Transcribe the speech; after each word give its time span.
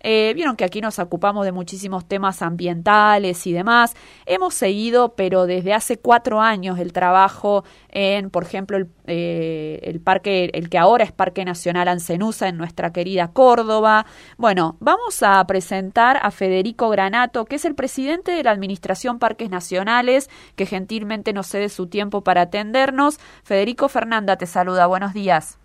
Eh, 0.00 0.32
vieron 0.36 0.54
que 0.54 0.64
aquí 0.64 0.80
nos 0.80 1.00
ocupamos 1.00 1.44
de 1.44 1.50
muchísimos 1.50 2.06
temas 2.06 2.40
ambientales 2.40 3.48
y 3.48 3.52
demás. 3.52 3.96
Hemos 4.26 4.54
seguido, 4.54 5.16
pero 5.16 5.46
desde 5.46 5.74
hace 5.74 5.98
cuatro 5.98 6.40
años, 6.40 6.78
el 6.78 6.92
trabajo 6.92 7.64
en, 7.88 8.30
por 8.30 8.44
ejemplo, 8.44 8.76
el, 8.76 8.88
eh, 9.08 9.80
el 9.82 10.00
parque, 10.00 10.50
el 10.54 10.68
que 10.70 10.78
ahora 10.78 11.02
es 11.02 11.10
Parque 11.10 11.44
Nacional 11.44 11.88
Ancenusa 11.88 12.46
en 12.46 12.58
nuestra 12.58 12.92
querida 12.92 13.32
Córdoba. 13.32 14.06
Bueno, 14.36 14.76
vamos 14.78 15.20
a 15.24 15.44
presentar 15.48 16.20
a 16.22 16.30
Federico 16.30 16.90
Granato, 16.90 17.44
que 17.44 17.56
es 17.56 17.64
el 17.64 17.74
presidente 17.74 18.30
de 18.30 18.44
la 18.44 18.52
Administración 18.52 19.18
Parques 19.18 19.50
Nacionales, 19.50 20.30
que 20.54 20.66
gentilmente 20.66 21.32
nos 21.32 21.48
cede 21.48 21.68
su 21.68 21.88
tiempo 21.88 22.22
para 22.22 22.42
atendernos. 22.42 23.18
Federico 23.42 23.88
Fernanda 23.88 24.36
te 24.36 24.46
saluda. 24.46 24.86
Buenos 24.86 25.12
días. 25.12 25.58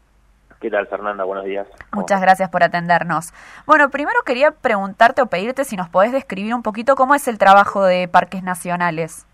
¿Qué 0.63 0.71
tal, 0.71 0.87
Fernanda? 0.87 1.25
Buenos 1.25 1.43
días. 1.43 1.67
Muchas 1.91 2.21
gracias 2.21 2.49
por 2.49 2.63
atendernos. 2.63 3.33
Bueno, 3.65 3.89
primero 3.89 4.17
quería 4.25 4.51
preguntarte 4.51 5.21
o 5.21 5.25
pedirte 5.25 5.65
si 5.65 5.75
nos 5.75 5.89
podés 5.89 6.13
describir 6.13 6.55
un 6.55 6.63
poquito 6.63 6.95
cómo 6.95 7.15
es 7.15 7.27
el 7.27 7.37
trabajo 7.37 7.83
de 7.83 8.07
Parques 8.07 8.43
Nacionales. 8.43 9.27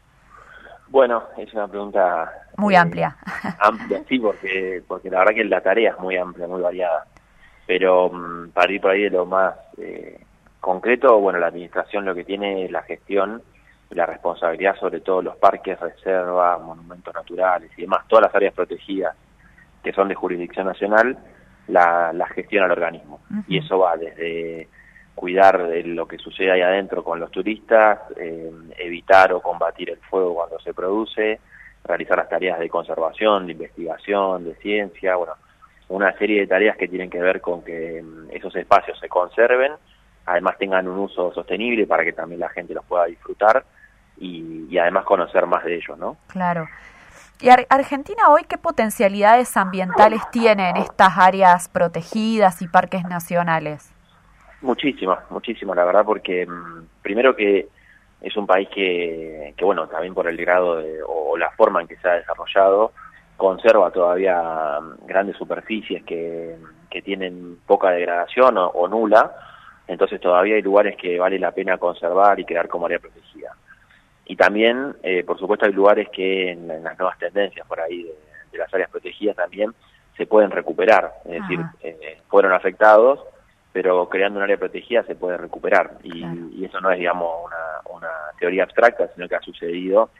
Bueno, 0.88 1.26
es 1.38 1.54
una 1.54 1.68
pregunta... 1.68 2.34
Muy 2.58 2.74
eh, 2.74 2.78
amplia. 2.80 3.16
Amplia, 3.60 4.02
sí, 4.10 4.18
porque, 4.18 4.82
porque 4.88 5.12
la 5.12 5.20
verdad 5.20 5.36
que 5.36 5.44
la 5.44 5.62
tarea 5.62 5.92
es 5.92 6.00
muy 6.00 6.18
amplia, 6.18 6.48
muy 6.48 6.64
variada. 6.64 7.06
Pero 7.68 8.10
mm, 8.10 8.50
para 8.50 8.74
ir 8.74 8.82
por 8.82 8.90
ahí 8.90 9.04
de 9.04 9.12
lo 9.12 9.28
más 9.28 9.54
eh, 9.78 10.26
concreto, 10.60 11.20
bueno, 11.20 11.38
la 11.38 11.50
administración 11.50 12.06
lo 12.06 12.16
que 12.16 12.24
tiene 12.24 12.66
es 12.66 12.72
la 12.72 12.82
gestión 12.82 13.44
y 13.92 13.94
la 13.94 14.08
responsabilidad 14.08 14.78
sobre 14.80 15.02
todos 15.02 15.24
los 15.24 15.38
parques, 15.38 15.80
reservas, 15.80 16.60
monumentos 16.60 17.14
naturales 17.14 17.70
y 17.78 17.82
demás, 17.82 18.08
todas 18.08 18.24
las 18.24 18.34
áreas 18.34 18.56
protegidas 18.56 19.16
que 19.90 19.96
son 19.96 20.08
de 20.08 20.14
jurisdicción 20.14 20.68
nacional, 20.68 21.18
la, 21.68 22.14
la 22.14 22.28
gestiona 22.28 22.68
el 22.68 22.74
organismo. 22.74 23.22
Y 23.48 23.58
eso 23.58 23.80
va 23.80 23.98
desde 23.98 24.68
cuidar 25.16 25.66
de 25.68 25.82
lo 25.84 26.08
que 26.08 26.20
sucede 26.20 26.52
ahí 26.52 26.62
adentro 26.62 27.04
con 27.04 27.20
los 27.20 27.32
turistas, 27.32 27.98
eh, 28.16 28.52
evitar 28.78 29.34
o 29.34 29.42
combatir 29.42 29.90
el 29.90 29.98
fuego 29.98 30.36
cuando 30.36 30.60
se 30.60 30.76
produce, 30.76 31.40
realizar 31.84 32.20
las 32.20 32.30
tareas 32.30 32.60
de 32.60 32.70
conservación, 32.70 33.48
de 33.48 33.54
investigación, 33.54 34.46
de 34.46 34.54
ciencia, 34.58 35.16
bueno, 35.16 35.34
una 35.88 36.16
serie 36.20 36.42
de 36.42 36.48
tareas 36.48 36.78
que 36.78 36.88
tienen 36.88 37.10
que 37.10 37.20
ver 37.20 37.42
con 37.42 37.64
que 37.64 38.04
mm, 38.04 38.30
esos 38.30 38.56
espacios 38.56 39.00
se 39.00 39.10
conserven, 39.10 39.72
además 40.28 40.56
tengan 40.60 40.88
un 40.88 41.00
uso 41.00 41.34
sostenible 41.34 41.88
para 41.88 42.04
que 42.04 42.14
también 42.14 42.42
la 42.42 42.50
gente 42.50 42.76
los 42.76 42.86
pueda 42.86 43.06
disfrutar 43.06 43.66
y, 44.18 44.68
y 44.70 44.78
además 44.78 45.04
conocer 45.06 45.48
más 45.48 45.64
de 45.64 45.78
ellos, 45.78 45.98
¿no? 45.98 46.16
Claro. 46.28 46.68
¿Y 47.42 47.48
Argentina 47.48 48.30
hoy 48.30 48.42
qué 48.50 48.58
potencialidades 48.58 49.56
ambientales 49.56 50.22
tiene 50.30 50.72
en 50.72 50.78
estas 50.78 51.18
áreas 51.18 51.70
protegidas 51.70 52.62
y 52.62 52.68
parques 52.68 53.06
nacionales? 53.06 53.94
Muchísimas, 54.62 55.20
muchísimas, 55.32 55.78
la 55.78 55.86
verdad, 55.86 56.04
porque 56.04 56.46
mm, 56.46 57.02
primero 57.02 57.34
que 57.38 57.70
es 58.20 58.36
un 58.36 58.46
país 58.46 58.68
que, 58.68 59.54
bueno, 59.62 59.88
también 59.88 60.14
por 60.14 60.28
el 60.28 60.36
grado 60.36 60.78
de, 60.80 61.00
o, 61.08 61.38
la 61.38 61.50
forma 61.52 61.80
en 61.80 61.88
que 61.88 61.96
se 61.96 62.10
ha 62.10 62.16
desarrollado, 62.16 62.92
conserva 63.38 63.90
todavía 63.92 64.82
mm, 64.82 65.08
grandes 65.08 65.38
superficies 65.38 66.04
que, 66.04 66.58
que 66.90 67.02
tienen 67.02 67.58
poca 67.66 67.92
degradación 67.92 68.58
o, 68.58 68.68
o 68.68 68.90
nula, 68.90 69.34
entonces 69.88 70.20
todavía 70.20 70.56
hay 70.56 70.62
lugares 70.62 70.98
que 70.98 71.18
vale 71.18 71.40
la 71.40 71.52
pena 71.52 71.78
conservar 71.78 72.38
y 72.38 72.46
quedar 72.46 72.68
como 72.68 72.88
área 72.88 73.00
protegida. 73.00 73.56
Y 74.30 74.36
también, 74.36 74.96
eh, 75.02 75.24
por 75.24 75.40
supuesto, 75.40 75.66
hay 75.66 75.74
lugares 75.74 76.08
que 76.10 76.52
en, 76.52 76.68
las 76.68 76.98
nuevas 77.00 77.18
tendencias 77.18 77.66
por 77.66 77.82
ahí 77.82 78.04
de, 78.52 78.58
las 78.60 78.72
áreas 78.72 78.92
protegidas 78.92 79.36
también 79.36 79.74
se 80.16 80.28
pueden 80.28 80.52
recuperar, 80.52 81.14
es 81.26 81.42
decir, 81.42 81.60
eh, 81.82 82.22
fueron 82.28 82.54
afectados, 82.54 83.20
pero 83.74 84.08
creando 84.08 84.38
un 84.38 84.44
área 84.44 84.58
protegida 84.58 85.02
se 85.04 85.16
puede 85.16 85.38
recuperar. 85.38 85.98
Y, 86.04 86.64
eso 86.64 86.80
no 86.80 86.92
es, 86.92 87.00
digamos, 87.00 87.28
una, 87.44 87.96
una, 87.98 88.10
teoría 88.38 88.64
abstracta, 88.64 89.10
sino 89.16 89.28
que 89.28 89.36
ha 89.36 89.42
sucedido, 89.42 90.12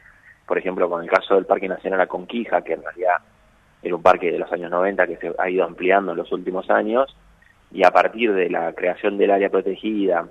por 0.44 0.58
ejemplo, 0.58 0.90
con 0.90 1.04
el 1.04 1.08
caso 1.08 1.36
del 1.36 1.46
Parque 1.46 1.68
Nacional 1.68 2.00
Aconquija, 2.00 2.62
que 2.62 2.72
en 2.72 2.82
realidad 2.82 3.18
era 3.80 3.94
un 3.94 4.02
parque 4.02 4.32
de 4.32 4.38
los 4.40 4.50
años 4.50 4.72
90 4.72 5.06
que 5.06 5.16
se 5.18 5.32
ha 5.38 5.48
ido 5.48 5.64
ampliando 5.64 6.12
en 6.12 6.18
los 6.18 6.32
últimos 6.32 6.68
años, 6.68 7.16
y 7.70 7.84
a 7.84 7.92
partir 7.92 8.32
de 8.32 8.50
la 8.50 8.72
creación 8.72 9.18
del 9.18 9.30
área 9.30 9.50
protegida, 9.50 10.26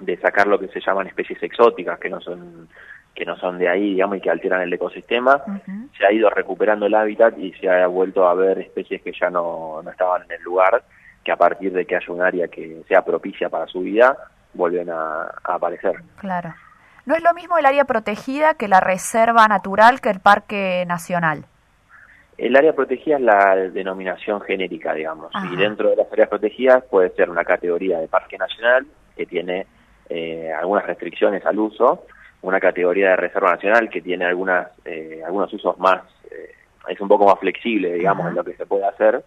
de 0.00 0.18
sacar 0.18 0.46
lo 0.48 0.58
que 0.58 0.68
se 0.68 0.80
llaman 0.80 1.06
especies 1.06 1.42
exóticas, 1.42 1.98
que 1.98 2.10
no 2.10 2.20
son 2.20 2.68
que 3.16 3.24
no 3.24 3.36
son 3.36 3.58
de 3.58 3.68
ahí, 3.68 3.94
digamos, 3.94 4.18
y 4.18 4.20
que 4.20 4.30
alteran 4.30 4.60
el 4.60 4.72
ecosistema, 4.72 5.42
se 5.96 6.06
ha 6.06 6.12
ido 6.12 6.28
recuperando 6.28 6.84
el 6.84 6.94
hábitat 6.94 7.36
y 7.38 7.50
se 7.54 7.68
ha 7.68 7.86
vuelto 7.86 8.28
a 8.28 8.34
ver 8.34 8.58
especies 8.58 9.00
que 9.02 9.12
ya 9.18 9.30
no, 9.30 9.80
no 9.82 9.90
estaban 9.90 10.22
en 10.24 10.32
el 10.32 10.42
lugar, 10.42 10.84
que 11.24 11.32
a 11.32 11.36
partir 11.36 11.72
de 11.72 11.86
que 11.86 11.96
haya 11.96 12.12
un 12.12 12.20
área 12.20 12.46
que 12.48 12.82
sea 12.86 13.02
propicia 13.02 13.48
para 13.48 13.66
su 13.66 13.80
vida, 13.80 14.16
vuelven 14.52 14.90
a, 14.90 15.32
aparecer. 15.44 15.96
Claro. 16.18 16.54
No 17.06 17.14
es 17.14 17.22
lo 17.22 17.32
mismo 17.32 17.56
el 17.56 17.64
área 17.64 17.84
protegida 17.84 18.54
que 18.54 18.68
la 18.68 18.80
reserva 18.80 19.48
natural 19.48 20.00
que 20.02 20.10
el 20.10 20.20
parque 20.20 20.84
nacional. 20.86 21.46
El 22.36 22.54
área 22.54 22.74
protegida 22.74 23.16
es 23.16 23.22
la 23.22 23.56
denominación 23.56 24.42
genérica, 24.42 24.92
digamos, 24.92 25.32
y 25.50 25.56
dentro 25.56 25.88
de 25.88 25.96
las 25.96 26.12
áreas 26.12 26.28
protegidas 26.28 26.84
puede 26.84 27.08
ser 27.10 27.30
una 27.30 27.44
categoría 27.44 27.98
de 27.98 28.08
parque 28.08 28.36
nacional 28.36 28.86
que 29.16 29.24
tiene 29.24 29.66
eh, 30.10 30.52
algunas 30.52 30.84
restricciones 30.84 31.46
al 31.46 31.58
uso, 31.58 32.04
una 32.42 32.60
categoría 32.60 33.10
de 33.10 33.16
reserva 33.16 33.52
nacional 33.52 33.88
que 33.88 34.00
tiene 34.00 34.24
algunas 34.24 34.68
eh, 34.84 35.22
algunos 35.24 35.52
usos 35.52 35.78
más, 35.78 36.02
eh, 36.30 36.52
es 36.88 37.00
un 37.00 37.08
poco 37.08 37.26
más 37.26 37.38
flexible, 37.38 37.94
digamos, 37.94 38.28
en 38.28 38.34
lo 38.34 38.44
que 38.44 38.54
se 38.54 38.66
puede 38.66 38.86
hacer. 38.86 39.24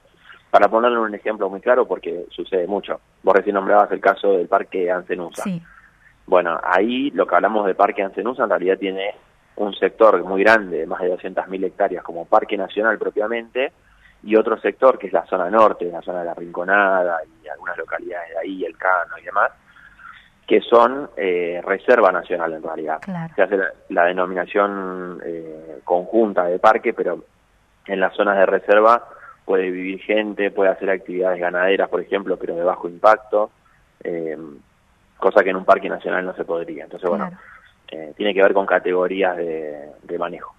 Para 0.49 0.67
ponerle 0.67 0.97
un 0.97 1.13
ejemplo 1.13 1.49
muy 1.49 1.61
claro, 1.61 1.87
porque 1.87 2.25
sucede 2.31 2.65
mucho. 2.65 2.99
Vos 3.21 3.35
recién 3.35 3.53
nombrabas 3.53 3.91
el 3.91 3.99
caso 3.99 4.33
del 4.33 4.47
Parque 4.47 4.89
Ancenusa. 4.89 5.43
Bueno, 6.25 6.59
ahí 6.63 7.11
lo 7.11 7.27
que 7.27 7.35
hablamos 7.35 7.67
de 7.67 7.75
Parque 7.75 8.01
Ancenusa 8.01 8.43
en 8.43 8.49
realidad 8.49 8.77
tiene 8.77 9.13
un 9.57 9.73
sector 9.75 10.23
muy 10.23 10.41
grande, 10.43 10.87
más 10.87 11.01
de 11.01 11.15
200.000 11.15 11.65
hectáreas 11.65 12.03
como 12.03 12.25
Parque 12.25 12.57
Nacional 12.57 12.97
propiamente, 12.97 13.73
y 14.23 14.35
otro 14.35 14.59
sector 14.59 14.97
que 14.97 15.07
es 15.07 15.13
la 15.13 15.25
zona 15.25 15.49
norte, 15.49 15.85
la 15.85 16.01
zona 16.01 16.19
de 16.19 16.25
la 16.25 16.33
Rinconada 16.33 17.19
y 17.43 17.47
algunas 17.47 17.77
localidades 17.77 18.29
de 18.29 18.37
ahí, 18.37 18.65
el 18.65 18.77
Cano 18.77 19.17
y 19.19 19.25
demás, 19.25 19.51
que 20.49 20.61
son 20.61 21.11
eh, 21.15 21.61
reserva 21.63 22.11
nacional 22.11 22.53
en 22.53 22.63
realidad. 22.63 22.99
Se 23.35 23.43
hace 23.43 23.55
la, 23.89 24.05
denominación 24.05 25.21
eh, 25.23 25.77
conjunta 25.83 26.45
de 26.45 26.57
parque, 26.57 26.91
pero 26.91 27.23
en 27.85 27.99
las 27.99 28.15
zonas 28.15 28.35
de 28.35 28.47
reserva 28.47 29.09
puede 29.45 29.69
vivir 29.69 30.01
gente, 30.01 30.49
puede 30.49 30.71
hacer 30.71 30.89
actividades 30.89 31.39
ganaderas, 31.39 31.87
por 31.87 32.01
ejemplo, 32.01 32.35
pero 32.37 32.55
de 32.55 32.63
bajo 32.63 32.89
impacto, 32.89 33.51
eh, 34.03 34.35
cosa 35.19 35.43
que 35.43 35.51
en 35.51 35.57
un 35.57 35.65
parque 35.65 35.87
nacional 35.87 36.25
no 36.25 36.33
se 36.33 36.45
podría. 36.45 36.85
Entonces, 36.85 37.07
bueno, 37.07 37.29
eh, 37.91 38.13
tiene 38.17 38.33
que 38.33 38.41
ver 38.41 38.53
con 38.53 38.65
categorías 38.65 39.37
de, 39.37 39.91
de, 40.01 40.17
manejo. 40.17 40.55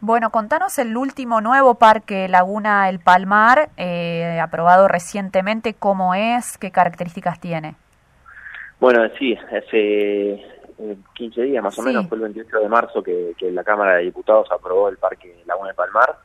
Bueno, 0.00 0.30
contanos 0.30 0.78
el 0.78 0.96
último 0.96 1.42
nuevo 1.42 1.74
parque 1.74 2.28
Laguna 2.28 2.88
El 2.88 2.98
Palmar, 2.98 3.68
eh, 3.76 4.40
aprobado 4.42 4.88
recientemente, 4.88 5.74
cómo 5.74 6.14
es, 6.14 6.56
qué 6.56 6.70
características 6.70 7.40
tiene. 7.40 7.74
Bueno, 8.80 9.02
sí, 9.18 9.34
hace 9.34 10.44
15 11.14 11.40
eh, 11.40 11.44
días 11.44 11.62
más 11.62 11.78
o 11.78 11.82
menos, 11.82 12.06
fue 12.08 12.16
el 12.16 12.24
28 12.24 12.58
de 12.58 12.68
marzo 12.68 13.02
que, 13.02 13.34
la 13.40 13.64
Cámara 13.64 13.96
de 13.96 14.04
Diputados 14.04 14.50
aprobó 14.50 14.88
el 14.88 14.98
Parque 14.98 15.42
Laguna 15.46 15.68
de 15.68 15.74
Palmar, 15.74 16.16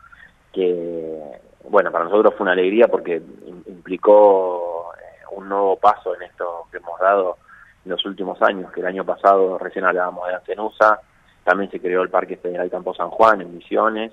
que, 0.51 1.21
bueno, 1.69 1.91
para 1.91 2.05
nosotros 2.05 2.33
fue 2.35 2.45
una 2.45 2.53
alegría 2.53 2.87
porque 2.87 3.21
implicó 3.67 4.91
eh, 4.95 5.25
un 5.31 5.47
nuevo 5.47 5.77
paso 5.77 6.15
en 6.15 6.23
esto 6.23 6.67
que 6.71 6.77
hemos 6.77 6.99
dado 6.99 7.37
en 7.85 7.91
los 7.91 8.03
últimos 8.05 8.41
años, 8.41 8.71
que 8.71 8.81
el 8.81 8.87
año 8.87 9.05
pasado 9.05 9.57
recién 9.57 9.85
hablábamos 9.85 10.27
de 10.27 10.35
Ancenusa, 10.35 10.99
también 11.43 11.69
se 11.71 11.79
creó 11.79 12.01
el 12.01 12.09
Parque 12.09 12.37
Federal 12.37 12.69
Campo 12.69 12.93
San 12.93 13.09
Juan 13.09 13.41
en 13.41 13.55
Misiones, 13.55 14.11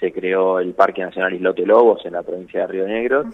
se 0.00 0.12
creó 0.12 0.58
el 0.60 0.74
Parque 0.74 1.02
Nacional 1.02 1.32
Islote 1.34 1.64
Lobos 1.64 2.04
en 2.04 2.14
la 2.14 2.22
provincia 2.22 2.62
de 2.62 2.66
Río 2.66 2.86
Negro, 2.86 3.24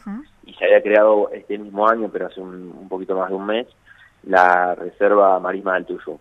y 0.45 0.55
se 0.55 0.65
había 0.65 0.83
creado 0.83 1.31
este 1.33 1.59
mismo 1.59 1.89
año, 1.89 2.11
pero 2.13 2.27
hace 2.27 2.41
un 2.41 2.89
poquito 2.89 3.17
más 3.17 3.31
de 3.31 3.35
un 3.35 3.47
mes, 3.47 3.67
la 4.25 4.75
Reserva 4.75 5.39
Marisma 5.41 5.75
del 5.75 5.87
Tuyú. 5.87 6.19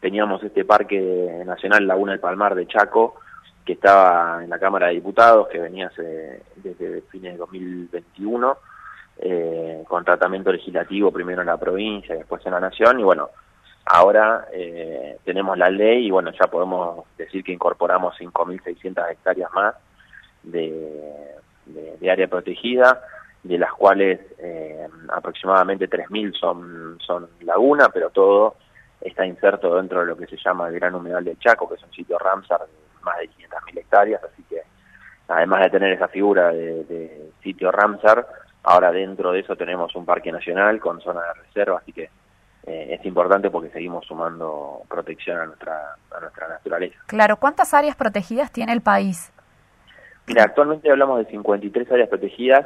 Teníamos 0.00 0.42
este 0.42 0.64
Parque 0.64 1.42
Nacional 1.44 1.86
Laguna 1.86 2.12
del 2.12 2.20
Palmar 2.20 2.54
de 2.54 2.66
Chaco, 2.66 3.16
que 3.64 3.74
estaba 3.74 4.42
en 4.42 4.50
la 4.50 4.58
Cámara 4.58 4.88
de 4.88 4.94
Diputados, 4.94 5.48
que 5.48 5.58
venía 5.58 5.90
desde 6.56 7.02
fines 7.02 7.32
de 7.32 7.38
2021, 7.38 8.56
eh, 9.18 9.84
con 9.86 10.04
tratamiento 10.04 10.50
legislativo 10.50 11.12
primero 11.12 11.42
en 11.42 11.48
la 11.48 11.58
provincia 11.58 12.14
y 12.14 12.18
después 12.18 12.44
en 12.46 12.52
la 12.52 12.60
nación, 12.60 12.98
y 13.00 13.02
bueno, 13.02 13.28
ahora 13.84 14.46
eh, 14.52 15.18
tenemos 15.24 15.58
la 15.58 15.68
ley 15.68 16.06
y 16.06 16.10
bueno, 16.10 16.30
ya 16.32 16.46
podemos 16.46 17.04
decir 17.18 17.44
que 17.44 17.52
incorporamos 17.52 18.16
5.600 18.18 19.12
hectáreas 19.12 19.52
más 19.52 19.74
de 20.42 22.10
área 22.10 22.28
protegida, 22.28 23.02
de 23.42 23.58
las 23.58 23.72
cuales 23.72 24.20
eh, 24.38 24.86
aproximadamente 25.08 25.88
3.000 25.88 26.34
son, 26.38 26.98
son 27.00 27.28
laguna, 27.40 27.88
pero 27.88 28.10
todo 28.10 28.56
está 29.00 29.24
inserto 29.24 29.74
dentro 29.76 30.00
de 30.00 30.06
lo 30.06 30.16
que 30.16 30.26
se 30.26 30.36
llama 30.36 30.68
el 30.68 30.74
Gran 30.74 30.94
Humedal 30.94 31.24
del 31.24 31.38
Chaco, 31.38 31.68
que 31.68 31.76
es 31.76 31.82
un 31.82 31.92
sitio 31.92 32.18
Ramsar 32.18 32.60
más 33.02 33.18
de 33.18 33.30
500.000 33.30 33.78
hectáreas, 33.78 34.22
así 34.22 34.42
que 34.44 34.62
además 35.28 35.62
de 35.62 35.70
tener 35.70 35.92
esa 35.92 36.08
figura 36.08 36.52
de, 36.52 37.30
sitio 37.42 37.72
Ramsar, 37.72 38.26
ahora 38.62 38.92
dentro 38.92 39.32
de 39.32 39.40
eso 39.40 39.56
tenemos 39.56 39.94
un 39.96 40.04
parque 40.04 40.30
nacional 40.30 40.78
con 40.80 41.00
zona 41.00 41.22
de 41.22 41.42
reserva, 41.42 41.78
así 41.78 41.92
que 41.92 42.10
es 42.64 43.04
importante 43.06 43.50
porque 43.50 43.70
seguimos 43.70 44.04
sumando 44.06 44.82
protección 44.86 45.38
a 45.38 45.46
nuestra, 45.46 45.96
a 46.10 46.20
nuestra 46.20 46.46
naturaleza. 46.46 46.98
Claro, 47.06 47.36
¿cuántas 47.36 47.72
áreas 47.72 47.96
protegidas 47.96 48.52
tiene 48.52 48.72
el 48.72 48.82
país? 48.82 49.32
Mira, 50.30 50.44
actualmente 50.44 50.88
hablamos 50.88 51.18
de 51.18 51.24
53 51.24 51.90
áreas 51.90 52.08
protegidas, 52.08 52.64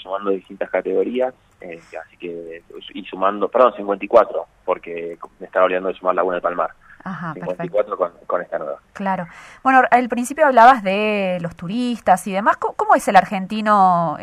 sumando 0.00 0.30
distintas 0.30 0.70
categorías, 0.70 1.34
así 1.60 2.16
que, 2.18 2.62
y 2.94 3.04
sumando, 3.04 3.48
perdón, 3.48 3.74
54, 3.74 4.46
porque 4.64 5.18
me 5.40 5.46
estaba 5.46 5.64
olvidando 5.64 5.88
de 5.88 5.94
sumar 5.94 6.14
Laguna 6.14 6.36
de 6.36 6.42
Palmar. 6.42 6.70
Ajá, 7.02 7.34
54 7.34 7.96
con, 7.96 8.12
con, 8.28 8.42
esta 8.42 8.58
nueva. 8.58 8.78
Claro. 8.92 9.26
Bueno, 9.64 9.82
al 9.90 10.08
principio 10.08 10.46
hablabas 10.46 10.84
de 10.84 11.38
los 11.40 11.56
turistas 11.56 12.24
y 12.28 12.32
demás. 12.32 12.58
¿Cómo, 12.58 12.94
es 12.94 13.08
el 13.08 13.16
argentino, 13.16 14.16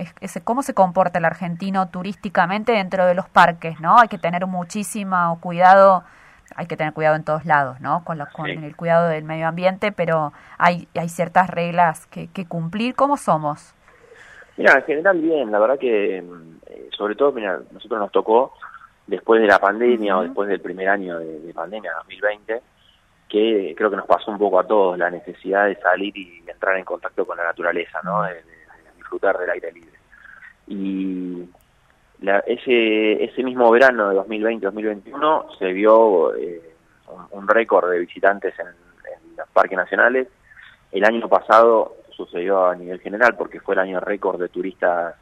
cómo 0.45 0.63
se 0.63 0.73
comporta 0.73 1.19
el 1.19 1.25
argentino 1.25 1.89
turísticamente 1.89 2.71
dentro 2.71 3.05
de 3.05 3.15
los 3.15 3.27
parques, 3.27 3.81
no? 3.81 3.99
Hay 3.99 4.07
que 4.07 4.17
tener 4.17 4.45
muchísimo 4.45 5.37
cuidado, 5.41 6.05
hay 6.55 6.67
que 6.67 6.77
tener 6.77 6.93
cuidado 6.93 7.15
en 7.15 7.23
todos 7.23 7.45
lados, 7.45 7.79
¿no? 7.81 8.03
Con, 8.03 8.19
con 8.33 8.49
el 8.49 8.75
cuidado 8.75 9.07
del 9.07 9.23
medio 9.23 9.47
ambiente, 9.47 9.91
pero 9.91 10.33
hay, 10.57 10.87
hay 10.95 11.09
ciertas 11.09 11.49
reglas 11.49 12.05
que, 12.07 12.27
que 12.27 12.45
cumplir. 12.45 12.95
¿Cómo 12.95 13.17
somos? 13.17 13.73
Mira, 14.57 14.73
en 14.75 14.83
general 14.83 15.19
bien, 15.19 15.51
la 15.51 15.59
verdad 15.59 15.77
que, 15.77 16.17
eh, 16.17 16.89
sobre 16.95 17.15
todo, 17.15 17.33
mira, 17.33 17.59
nosotros 17.71 17.99
nos 17.99 18.11
tocó 18.11 18.53
después 19.05 19.41
de 19.41 19.47
la 19.47 19.59
pandemia 19.59 20.17
o 20.17 20.23
después 20.23 20.47
del 20.47 20.61
primer 20.61 20.87
año 20.87 21.19
de, 21.19 21.53
pandemia, 21.53 21.91
2020, 21.97 22.61
que 23.27 23.73
creo 23.77 23.89
que 23.89 23.97
nos 23.97 24.05
pasó 24.05 24.31
un 24.31 24.37
poco 24.37 24.59
a 24.59 24.65
todos 24.65 24.97
la 24.97 25.09
necesidad 25.09 25.65
de 25.65 25.75
salir 25.75 26.15
y 26.17 26.43
entrar 26.47 26.77
en 26.77 26.85
contacto 26.85 27.25
con 27.25 27.37
la 27.37 27.43
naturaleza, 27.43 27.99
¿no? 28.03 28.23
De, 28.23 28.43
disfrutar 28.97 29.37
del 29.37 29.49
aire 29.49 29.71
libre. 29.71 29.99
Y 30.67 31.47
ese, 32.45 33.23
ese 33.23 33.43
mismo 33.43 33.69
verano 33.71 34.09
de 34.09 34.17
2020-2021 34.17 35.57
se 35.57 35.73
vio 35.73 36.35
eh, 36.35 36.61
un, 37.31 37.47
récord 37.47 37.89
de 37.91 37.99
visitantes 37.99 38.53
en, 38.59 38.67
en 38.67 39.37
los 39.37 39.47
parques 39.49 39.77
nacionales. 39.77 40.27
El 40.91 41.05
año 41.05 41.27
pasado 41.27 41.97
sucedió 42.11 42.67
a 42.67 42.75
nivel 42.75 42.99
general 42.99 43.35
porque 43.37 43.59
fue 43.59 43.75
el 43.75 43.81
año 43.81 43.99
récord 43.99 44.39
de 44.39 44.49
turistas 44.49 45.15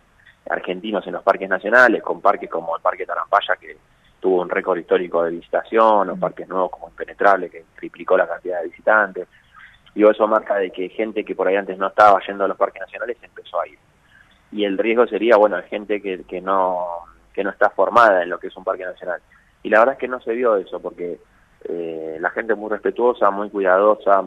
argentinos 0.50 1.06
en 1.08 1.14
los 1.14 1.24
parques 1.24 1.50
nacionales, 1.50 2.04
con 2.04 2.22
parques 2.22 2.50
como 2.50 2.76
el 2.76 2.82
Parque 2.82 3.06
Tarampaya, 3.06 3.56
que 3.56 3.78
tuvo 4.20 4.42
un 4.42 4.50
récord 4.50 4.78
histórico 4.78 5.24
de 5.24 5.32
visitación, 5.32 6.10
o 6.10 6.18
parques 6.18 6.48
nuevos 6.48 6.72
como 6.72 6.90
Impenetrable, 6.90 7.50
que 7.50 7.66
triplicó 7.76 8.18
la 8.18 8.28
cantidad 8.28 8.62
de 8.62 8.70
visitantes. 8.70 9.28
Y 9.96 10.08
eso 10.08 10.28
marca 10.28 10.56
de 10.56 10.72
que 10.72 10.90
gente 10.90 11.24
que 11.24 11.36
por 11.36 11.48
ahí 11.48 11.56
antes 11.56 11.78
no 11.78 11.88
estaba 11.88 12.20
yendo 12.26 12.46
a 12.46 12.48
los 12.48 12.58
parques 12.58 12.82
nacionales 12.82 13.18
empezó 13.22 13.60
a 13.60 13.68
ir. 13.68 13.78
Y 14.54 14.66
el 14.66 14.78
riesgo 14.78 15.08
sería, 15.08 15.36
bueno, 15.38 15.58
gente 15.70 16.02
que, 16.02 16.24
que, 16.24 16.40
no, 16.40 16.86
que 17.34 17.44
no 17.44 17.50
está 17.50 17.72
formada 17.72 18.22
en 18.24 18.30
lo 18.30 18.38
que 18.40 18.48
es 18.48 18.56
un 18.56 18.64
parque 18.64 18.86
nacional. 18.86 19.20
Y 19.64 19.70
la 19.70 19.80
verdad 19.80 19.94
es 19.94 20.00
que 20.00 20.08
no 20.08 20.22
se 20.22 20.34
vio 20.34 20.58
eso, 20.58 20.80
porque 20.80 21.20
eh, 21.66 22.18
la 22.20 22.30
gente 22.30 22.54
es 22.54 22.60
muy 22.60 22.70
respetuosa, 22.70 23.32
muy 23.32 23.50
cuidadosa, 23.50 24.24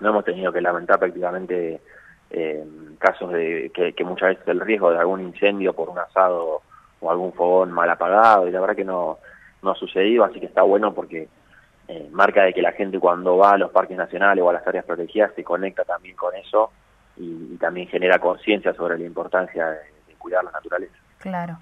no 0.00 0.08
hemos 0.08 0.24
tenido 0.24 0.52
que 0.52 0.60
lamentar 0.60 0.98
prácticamente 0.98 1.80
eh, 2.30 2.66
casos 2.98 3.32
de 3.32 3.70
que, 3.72 4.04
muchas 4.04 4.30
veces 4.30 4.48
el 4.48 4.60
riesgo 4.60 4.90
de 4.90 4.98
algún 4.98 5.20
incendio 5.20 5.74
por 5.74 5.88
un 5.88 5.98
asado 5.98 6.62
o 7.00 7.10
algún 7.10 7.32
fogón 7.32 7.70
mal 7.70 7.88
apagado 7.88 8.48
y 8.48 8.50
la 8.50 8.60
verdad 8.60 8.76
que 8.76 8.84
no, 8.84 9.18
no 9.62 9.70
ha 9.70 9.74
sucedido, 9.74 10.24
así 10.24 10.40
que 10.40 10.46
está 10.46 10.62
bueno 10.62 10.92
porque 10.92 11.28
eh, 11.88 12.08
marca 12.10 12.42
de 12.42 12.52
que 12.52 12.62
la 12.62 12.72
gente 12.72 12.98
cuando 12.98 13.36
va 13.36 13.52
a 13.52 13.58
los 13.58 13.70
parques 13.70 13.96
nacionales 13.96 14.42
o 14.42 14.50
a 14.50 14.54
las 14.54 14.66
áreas 14.66 14.84
protegidas 14.84 15.32
se 15.36 15.44
conecta 15.44 15.84
también 15.84 16.16
con 16.16 16.34
eso 16.34 16.72
y, 17.16 17.56
también 17.56 17.88
genera 17.88 18.18
conciencia 18.18 18.74
sobre 18.74 18.98
la 18.98 19.04
importancia 19.04 19.66
de, 19.66 19.78
de 20.06 20.14
cuidar 20.18 20.44
la 20.44 20.50
naturaleza. 20.50 20.94
Claro. 21.18 21.58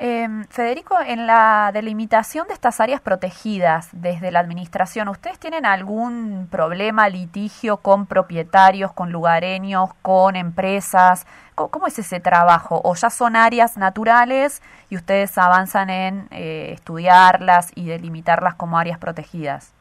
Eh, 0.00 0.28
Federico, 0.48 0.96
en 1.04 1.26
la 1.26 1.72
delimitación 1.74 2.46
de 2.46 2.54
estas 2.54 2.78
áreas 2.78 3.00
protegidas 3.00 3.88
desde 3.90 4.30
la 4.30 4.38
Administración, 4.38 5.08
¿ustedes 5.08 5.40
tienen 5.40 5.66
algún 5.66 6.46
problema, 6.48 7.08
litigio 7.08 7.78
con 7.78 8.06
propietarios, 8.06 8.92
con 8.92 9.10
lugareños, 9.10 9.90
con 10.02 10.36
empresas? 10.36 11.26
¿Cómo, 11.56 11.88
es 11.88 11.98
ese 11.98 12.20
trabajo? 12.20 12.80
¿O 12.84 12.94
ya 12.94 13.10
son 13.10 13.34
áreas 13.34 13.76
naturales 13.76 14.62
y 14.88 14.94
ustedes 14.94 15.36
avanzan 15.36 15.90
en 15.90 16.28
eh, 16.30 16.70
estudiarlas 16.74 17.72
y 17.74 17.86
delimitarlas 17.86 18.54
como 18.54 18.78
áreas 18.78 18.98
protegidas? 18.98 19.74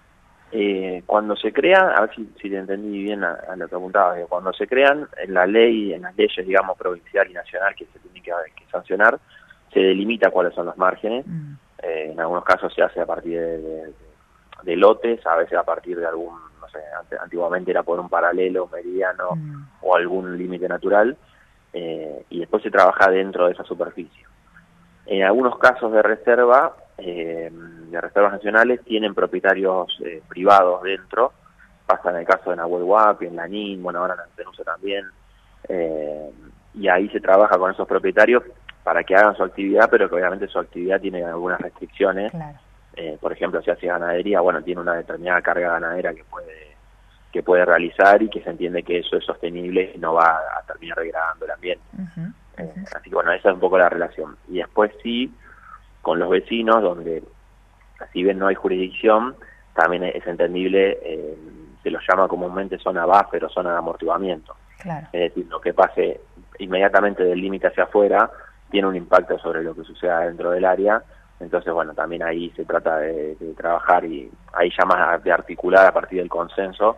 Eh, 0.51 1.03
cuando 1.05 1.35
se 1.35 1.51
crean, 1.51 1.89
a 1.89 2.01
ver 2.01 2.15
si, 2.15 2.25
si 2.41 2.49
te 2.49 2.57
entendí 2.57 3.03
bien 3.03 3.23
a, 3.23 3.55
lo 3.57 3.67
que 3.67 3.75
apuntabas, 3.75 4.19
cuando 4.29 4.53
se 4.53 4.65
crean 4.65 5.07
en 5.17 5.33
la 5.33 5.45
ley, 5.45 5.93
en 5.93 6.03
las 6.03 6.15
leyes, 6.15 6.45
digamos, 6.45 6.77
provincial 6.77 7.29
y 7.29 7.33
nacional 7.33 7.75
que 7.75 7.85
se 7.85 7.99
tiene 7.99 8.21
que 8.21 8.31
sancionar, 8.71 9.19
se 9.73 9.79
delimita 9.81 10.31
cuáles 10.31 10.53
son 10.53 10.67
los 10.67 10.77
márgenes. 10.77 11.25
Mm. 11.27 11.53
Eh, 11.83 12.11
en 12.11 12.19
algunos 12.19 12.43
casos 12.43 12.73
se 12.73 12.81
hace 12.81 13.01
a 13.01 13.05
partir 13.05 13.39
de, 13.39 14.75
lotes, 14.75 15.25
a 15.25 15.35
veces 15.35 15.57
a 15.57 15.63
partir 15.63 15.97
de 15.97 16.05
algún, 16.05 16.33
no 16.61 16.69
sé, 16.69 16.79
antiguamente 17.21 17.71
era 17.71 17.83
por 17.83 17.99
un 17.99 18.09
paralelo, 18.09 18.67
meridiano 18.67 19.35
mm. 19.35 19.67
o 19.81 19.95
algún 19.95 20.37
límite 20.37 20.67
natural, 20.67 21.17
eh, 21.73 22.25
y 22.29 22.39
después 22.39 22.63
se 22.63 22.71
trabaja 22.71 23.11
dentro 23.11 23.47
de 23.47 23.53
esa 23.53 23.63
superficie. 23.63 24.25
En 25.05 25.23
algunos 25.23 25.57
casos 25.59 25.91
de 25.91 26.01
reserva, 26.01 26.75
eh, 26.97 27.49
de 27.51 28.01
reservas 28.01 28.33
nacionales, 28.33 28.83
tienen 28.83 29.13
propietarios 29.13 29.97
privados 30.27 30.83
dentro, 30.83 31.33
pasa 31.85 32.09
en 32.09 32.17
el 32.17 32.25
caso 32.25 32.49
de 32.49 32.57
Nahuel 32.57 32.83
Huapi, 32.83 33.25
en 33.27 33.35
Lanín, 33.35 33.81
bueno, 33.81 33.99
ahora 33.99 34.15
en 34.15 34.21
Antenusa 34.21 34.63
también, 34.63 35.05
y 36.73 36.87
ahí 36.87 37.09
se 37.09 37.19
trabaja 37.19 37.57
con 37.57 37.71
esos 37.71 37.87
propietarios 37.87 38.43
para 38.87 39.03
que 39.03 39.15
hagan 39.15 39.35
su 39.35 39.43
actividad, 39.43 39.89
pero 39.89 40.07
que 40.07 40.15
obviamente 40.15 40.47
su 40.47 40.59
actividad 40.59 41.01
tiene 41.01 41.21
algunas 41.21 41.59
restricciones. 41.59 42.31
Eh, 42.95 43.17
por 43.19 43.33
ejemplo, 43.33 43.61
si 43.61 43.69
hace 43.69 43.85
ganadería, 43.87 44.39
bueno, 44.39 44.61
tiene 44.63 44.79
una 44.79 44.95
determinada 44.95 45.41
carga 45.41 45.73
ganadera 45.73 46.13
que 46.13 46.23
puede 46.23 46.77
que 47.33 47.43
puede 47.43 47.65
realizar 47.65 48.23
y 48.23 48.29
que 48.29 48.41
se 48.41 48.49
entiende 48.49 48.83
que 48.83 48.99
eso 48.99 49.17
es 49.17 49.25
sostenible 49.25 49.91
y 49.93 49.99
no 49.99 50.13
va 50.13 50.39
a 50.57 50.63
terminar 50.65 50.97
degradando 50.97 51.43
el 51.43 51.51
ambiente. 51.51 51.83
Eh, 52.57 52.73
así 52.95 53.09
que 53.09 53.13
bueno, 53.15 53.33
esa 53.33 53.49
es 53.49 53.55
un 53.55 53.59
poco 53.59 53.77
la 53.77 53.89
relación. 53.89 54.37
Y 54.47 54.59
después 54.59 54.91
sí, 55.03 55.31
con 56.07 56.19
los 56.19 56.29
vecinos, 56.29 56.81
donde 56.81 57.21
si 58.13 58.23
bien 58.23 58.39
no 58.39 58.47
hay 58.47 58.55
jurisdicción, 58.55 59.35
también 59.73 60.05
es 60.05 60.25
entendible, 60.25 60.97
eh, 61.03 61.37
se 61.83 61.91
los 61.91 62.01
llama 62.07 62.29
comúnmente 62.29 62.77
zona 62.77 63.05
buffer 63.05 63.43
o 63.43 63.49
zona 63.49 63.73
de 63.73 63.79
amortiguamiento. 63.79 64.55
Es 65.11 65.11
decir, 65.11 65.47
lo 65.49 65.59
que 65.59 65.73
pase 65.73 66.21
inmediatamente 66.59 67.25
del 67.25 67.41
límite 67.41 67.67
hacia 67.67 67.83
afuera 67.83 68.31
tiene 68.71 68.87
un 68.87 68.95
impacto 68.95 69.37
sobre 69.37 69.61
lo 69.63 69.75
que 69.75 69.83
suceda 69.83 70.21
dentro 70.21 70.51
del 70.51 70.63
área. 70.63 71.03
Entonces, 71.41 71.73
bueno, 71.73 71.93
también 71.93 72.23
ahí 72.23 72.53
se 72.55 72.63
trata 72.63 72.99
de, 72.99 73.35
trabajar 73.57 74.05
y 74.05 74.31
ahí 74.53 74.71
ya 74.79 74.85
más 74.85 75.21
de 75.21 75.31
articular 75.33 75.87
a 75.87 75.91
partir 75.91 76.19
del 76.19 76.29
consenso 76.29 76.95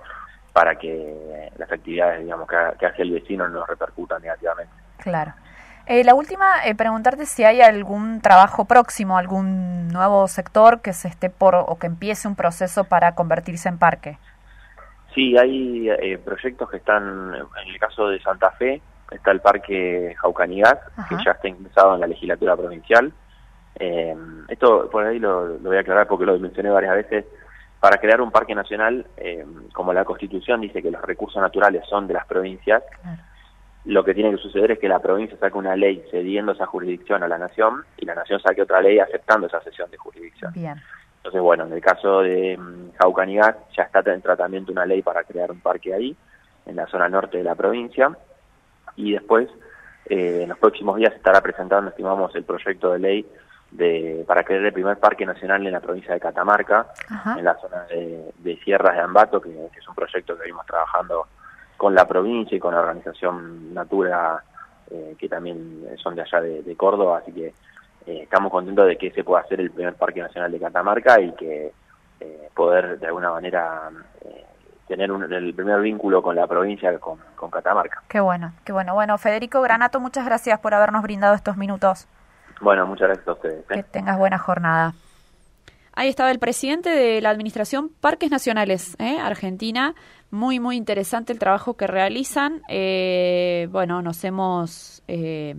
para 0.53 0.75
que 0.75 1.50
las 1.57 1.72
actividades, 1.72 2.22
digamos, 2.22 2.48
que, 2.48 2.86
hace 2.86 3.01
el 3.01 3.13
vecino 3.13 3.50
no 3.50 3.65
repercutan 3.65 4.22
negativamente. 4.22 4.72
Claro. 5.00 5.34
Eh, 5.89 6.03
la 6.03 6.13
última, 6.13 6.46
eh, 6.65 6.75
preguntarte 6.75 7.25
si 7.25 7.43
hay 7.43 7.62
algún 7.62 8.22
trabajo 8.22 8.65
próximo, 8.65 9.17
algún 9.17 9.88
nuevo 9.88 10.27
sector 10.27 10.81
que 10.81 10.93
se 10.93 11.08
esté 11.08 11.31
por 11.31 11.55
o 11.55 11.79
que 11.79 11.88
empiece 11.88 12.27
un 12.27 12.36
proceso 12.36 12.84
para 12.84 13.15
convertirse 13.15 13.69
en 13.69 13.79
parque. 13.79 14.19
Sí, 15.15 15.36
hay 15.36 15.89
eh, 15.89 16.19
proyectos 16.19 16.69
que 16.69 16.77
están, 16.77 17.34
en 17.34 17.67
el 17.67 17.79
caso 17.79 18.08
de 18.08 18.22
Santa 18.22 18.51
Fe, 18.51 18.84
está 19.10 19.31
el 19.31 19.41
Parque 19.41 20.13
Jaucanigat, 20.19 20.79
que 21.10 21.15
ya 21.25 21.31
está 21.31 21.48
ingresado 21.48 21.96
en 21.96 22.01
la 22.01 22.08
legislatura 22.08 22.55
provincial. 22.55 23.12
Eh, 23.79 24.15
esto 24.48 24.89
por 24.91 25.05
ahí 25.05 25.17
lo, 25.17 25.58
voy 25.58 25.77
a 25.77 25.79
aclarar 25.79 26.08
porque 26.08 26.27
lo 26.27 26.38
mencioné 26.38 26.69
varias 26.69 26.96
veces. 26.98 27.25
Para 27.79 27.98
crear 27.98 28.22
un 28.22 28.29
parque 28.29 28.53
nacional, 28.53 29.08
eh, 29.17 29.43
como 29.74 29.91
la 29.91 30.05
Constitución 30.05 30.62
dice 30.62 30.84
que 30.84 30.91
los 30.91 31.01
recursos 31.01 31.41
naturales 31.41 31.84
son 31.89 32.08
de 32.08 32.13
las 32.13 32.27
provincias, 32.27 32.84
lo 33.89 34.03
que 34.03 34.13
tiene 34.13 34.29
que 34.29 34.38
suceder 34.38 34.72
es 34.72 34.79
que 34.79 34.88
la 34.88 35.00
provincia 35.00 35.36
saque 35.39 35.58
una 35.58 35.75
ley 35.75 36.03
cediendo 36.12 36.51
esa 36.51 36.67
jurisdicción 36.67 37.24
a 37.24 37.27
la 37.27 37.39
nación 37.39 37.84
y 37.98 38.05
la 38.05 38.13
nación 38.13 38.39
saque 38.39 38.62
otra 38.62 38.81
ley 38.81 39.00
aceptando 39.00 39.48
esa 39.48 39.62
cesión 39.62 39.89
de 39.89 39.98
jurisdicción. 39.98 40.53
Entonces, 40.55 41.41
bueno, 41.41 41.65
en 41.65 41.74
el 41.74 41.81
caso 41.81 42.22
de 42.22 42.55
um, 42.55 42.91
Jaucanigat 43.00 43.58
ya 43.75 43.84
está 43.84 44.01
en 44.13 44.22
tratamiento 44.22 44.72
una 44.72 44.86
ley 44.86 45.01
para 45.01 45.24
crear 45.24 45.50
un 45.50 45.60
parque 45.60 45.91
ahí, 45.91 46.15
en 46.67 46.75
la 46.75 46.86
zona 46.86 47.10
norte 47.10 47.39
de 47.39 47.43
la 47.43 47.55
provincia 47.55 48.15
y 48.96 49.13
después 49.13 49.50
eh, 50.05 50.41
en 50.43 50.50
los 50.50 50.60
próximos 50.60 50.98
días 50.98 51.15
estará 51.15 51.41
presentando, 51.41 51.89
estimamos, 51.89 52.36
el 52.36 52.43
proyecto 52.43 52.91
de 52.91 53.00
ley 53.00 53.25
de 53.72 54.24
para 54.27 54.43
crear 54.43 54.65
el 54.65 54.74
primer 54.74 54.98
parque 54.98 55.25
nacional 55.25 55.65
en 55.65 55.74
la 55.74 55.79
provincia 55.79 56.13
de 56.13 56.19
Catamarca, 56.19 56.93
en 57.36 57.43
la 57.43 57.55
zona 57.55 57.86
de, 57.86 58.60
Sierras 58.63 58.96
de 58.96 59.01
Ambato, 59.01 59.41
que, 59.41 59.50
es 59.50 59.88
un 59.88 59.96
proyecto 59.96 60.36
que 60.36 60.41
venimos 60.41 60.65
trabajando 60.67 61.25
con 61.79 61.95
la 61.95 62.05
provincia 62.05 62.55
y 62.55 62.59
con 62.59 62.74
la 62.74 62.81
organización 62.81 63.74
Natura, 63.74 64.43
eh, 64.91 65.15
que 65.17 65.29
también 65.29 65.88
son 65.95 66.13
de 66.13 66.24
allá 66.24 66.41
de, 66.41 66.75
Córdoba, 66.75 67.19
así 67.19 67.31
que 67.31 67.48
eh, 68.05 68.24
estamos 68.24 68.51
contentos 68.51 68.86
de 68.86 68.98
que 68.98 69.12
se 69.12 69.24
pueda 69.24 69.41
hacer 69.41 69.62
el 69.62 69.71
primer 69.71 69.95
parque 69.95 70.19
nacional 70.19 70.51
de 70.51 70.59
Catamarca 70.59 71.19
y 71.21 71.31
que 71.31 71.71
poder 72.53 73.00
de 73.00 73.07
alguna 73.07 73.31
manera 73.31 73.89
tener 74.89 75.09
el 75.09 75.53
primer 75.53 75.79
vínculo 75.81 76.21
con 76.21 76.36
la 76.36 76.48
provincia, 76.48 76.98
con, 77.00 77.19
con 77.36 77.50
Catamarca. 77.51 78.01
Qué 78.09 78.19
bueno, 78.19 78.53
qué 78.65 78.74
bueno. 78.74 78.95
Bueno, 78.95 79.17
Federico 79.17 79.62
Granato, 79.62 80.00
muchas 80.00 80.25
gracias 80.25 80.59
por 80.59 80.74
habernos 80.74 81.03
brindado 81.03 81.36
estos 81.36 81.55
minutos. 81.55 82.07
Bueno, 82.59 82.88
muchas 82.88 83.07
gracias 83.07 83.27
a 83.27 83.33
ustedes. 83.33 83.59
¿eh? 83.69 83.75
Que 83.75 83.83
tengas 83.83 84.17
buena 84.17 84.39
jornada. 84.39 84.93
Ahí 85.93 86.07
estaba 86.07 86.31
el 86.31 86.39
presidente 86.39 86.89
de 86.89 87.21
la 87.21 87.29
Administración 87.29 87.89
Parques 88.01 88.31
Nacionales, 88.31 88.95
¿eh? 89.00 89.19
Argentina. 89.19 89.95
Muy, 90.31 90.59
muy 90.59 90.75
interesante 90.77 91.33
el 91.33 91.39
trabajo 91.39 91.75
que 91.75 91.88
realizan. 91.88 92.62
Eh, 92.69 93.67
bueno, 93.71 94.03
nos 94.03 94.24
hemos 94.24 95.01
eh, 95.07 95.55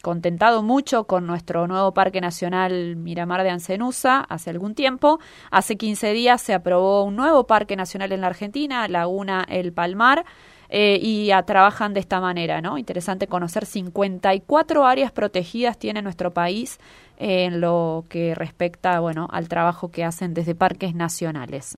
contentado 0.00 0.62
mucho 0.62 1.04
con 1.04 1.26
nuestro 1.26 1.66
nuevo 1.66 1.92
Parque 1.92 2.20
Nacional 2.20 2.94
Miramar 2.94 3.42
de 3.42 3.50
Ancenusa 3.50 4.20
hace 4.20 4.50
algún 4.50 4.76
tiempo. 4.76 5.18
Hace 5.50 5.76
15 5.76 6.12
días 6.12 6.40
se 6.40 6.54
aprobó 6.54 7.02
un 7.02 7.16
nuevo 7.16 7.48
Parque 7.48 7.74
Nacional 7.74 8.12
en 8.12 8.20
la 8.20 8.28
Argentina, 8.28 8.86
Laguna 8.86 9.44
El 9.48 9.72
Palmar. 9.72 10.24
Eh, 10.70 10.98
y 11.00 11.30
trabajan 11.46 11.94
de 11.94 12.00
esta 12.00 12.20
manera, 12.20 12.60
¿no? 12.60 12.78
Interesante 12.78 13.28
conocer 13.28 13.66
54 13.66 14.86
áreas 14.86 15.12
protegidas 15.12 15.78
tiene 15.78 16.02
nuestro 16.02 16.32
país 16.32 16.78
en 17.16 17.60
lo 17.60 18.06
que 18.08 18.34
respecta, 18.34 18.98
bueno, 18.98 19.28
al 19.30 19.48
trabajo 19.48 19.90
que 19.90 20.04
hacen 20.04 20.34
desde 20.34 20.54
parques 20.54 20.94
nacionales. 20.94 21.64